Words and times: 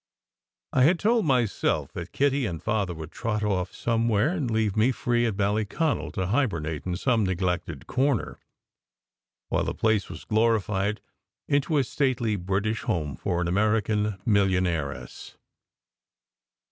I 0.73 0.81
had 0.81 0.97
told 0.97 1.27
myself 1.27 1.93
that 1.93 2.11
Kitty 2.11 2.47
and 2.47 2.59
Father 2.59 2.95
would 2.95 3.11
trot 3.11 3.43
off 3.43 3.71
some 3.71 4.09
where 4.09 4.29
and 4.29 4.49
leave 4.49 4.75
me 4.75 4.91
free 4.91 5.27
at 5.27 5.37
Ballyconal 5.37 6.11
to 6.13 6.25
hibernate 6.25 6.87
in 6.87 6.95
some 6.95 7.23
neglected 7.23 7.85
corner, 7.85 8.39
while 9.49 9.63
the 9.63 9.75
place 9.75 10.09
was 10.09 10.25
glorified 10.25 11.01
into 11.47 11.77
a 11.77 11.83
stately 11.83 12.35
British 12.35 12.81
home 12.81 13.15
for 13.15 13.41
an 13.41 13.47
American 13.47 14.13
millionairess. 14.25 15.35